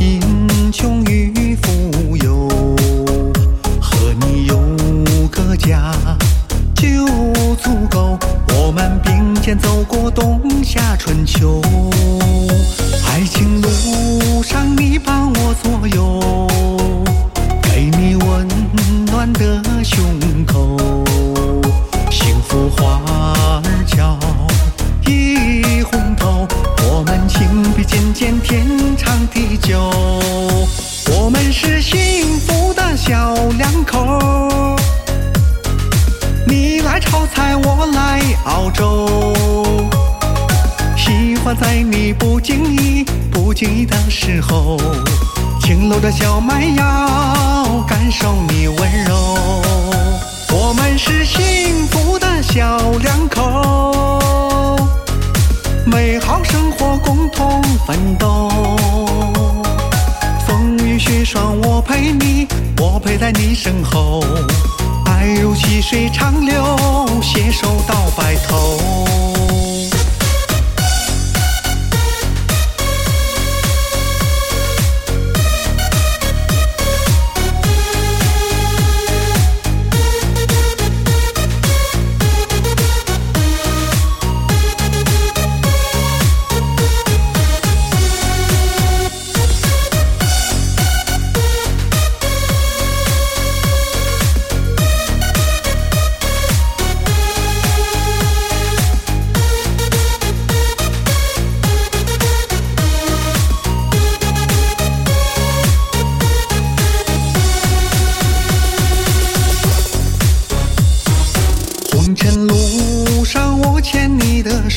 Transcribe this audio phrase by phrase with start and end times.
[0.00, 0.18] 贫
[0.72, 2.48] 穷与富有，
[3.78, 4.56] 和你有
[5.30, 5.92] 个家
[6.74, 7.06] 就
[7.56, 8.18] 足够。
[8.54, 11.60] 我们并肩走过冬夏春秋，
[13.08, 16.48] 爱情路上你伴我左右，
[17.60, 18.48] 给你温
[19.04, 20.02] 暖的胸
[20.46, 20.78] 口。
[22.10, 24.18] 幸福花儿娇，
[25.06, 26.48] 映红头，
[26.88, 28.69] 我们情比金坚，天。
[29.70, 29.90] 长地久。
[31.12, 34.76] 我们是幸福的小两口，
[36.46, 39.34] 你来炒菜，我来熬粥。
[40.96, 44.76] 喜欢在你不经意、不经意的时候，
[45.60, 49.14] 轻搂着小麦腰，感受你温柔。
[50.52, 53.49] 我们是幸福的小两口，
[61.10, 62.46] 雪霜我陪你，
[62.78, 64.22] 我陪在你身后，
[65.06, 66.64] 爱如细水长流，
[67.20, 69.39] 携手到白头。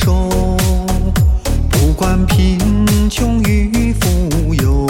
[0.04, 0.28] 中，
[1.70, 2.58] 不管贫
[3.08, 4.86] 穷与富有，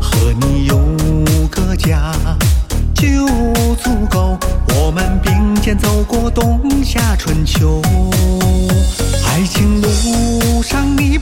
[0.00, 0.76] 和你有
[1.48, 2.12] 个家
[2.92, 3.28] 就
[3.76, 4.36] 足够。
[4.74, 7.80] 我们并肩走过冬夏春秋，
[9.24, 11.16] 爱情路上你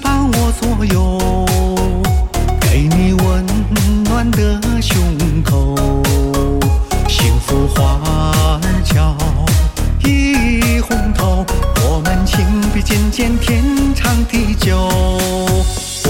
[12.24, 13.62] 情比金坚，天
[13.94, 14.88] 长地久。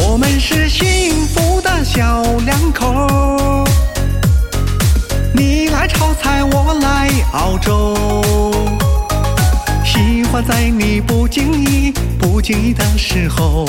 [0.00, 3.64] 我们是幸福的小两口，
[5.34, 7.94] 你来炒菜，我来熬粥。
[9.84, 13.66] 喜欢在你不经意、不经意的时候，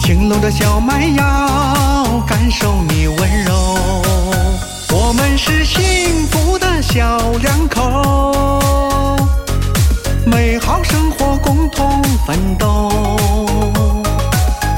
[0.00, 4.02] 轻搂着小麦腰，感受你温柔。
[4.92, 8.05] 我们是幸福的小两口，
[12.26, 12.90] 奋斗。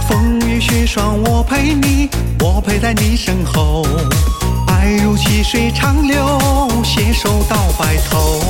[0.06, 2.10] 风雨雪霜我陪你，
[2.40, 3.86] 我陪在你身后，
[4.66, 6.38] 爱如细水长流，
[6.84, 8.40] 携手到白头。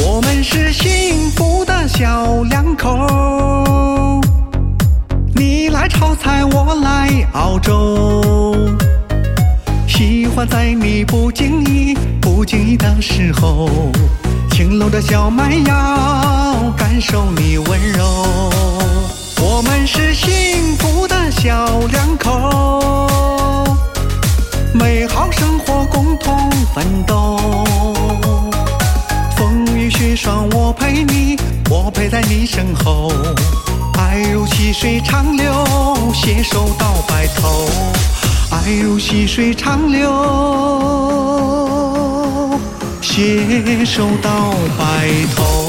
[0.00, 4.20] 我们是幸福的小两口，
[5.34, 8.22] 你来炒菜，我来熬粥。
[9.86, 13.70] 喜欢在你不经意、不经意的时候，
[14.52, 16.47] 轻搂着小麦芽，
[25.38, 27.38] 生活共同奋斗。
[29.36, 31.38] 风雨雪霜我陪你，
[31.70, 33.12] 我陪在你身后，
[33.96, 35.52] 爱如细水长流，
[36.12, 37.68] 携手到白头。
[38.50, 40.10] 爱如细水长流，
[43.00, 45.67] 携手到白头。